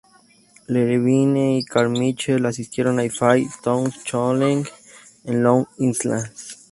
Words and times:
Levine 0.65 1.59
y 1.59 1.63
Carmichael 1.63 2.43
asistieron 2.47 2.99
a 2.99 3.07
Five 3.07 3.51
Towns 3.63 3.99
College 4.09 4.67
en 5.25 5.43
Long 5.43 5.65
Island. 5.77 6.25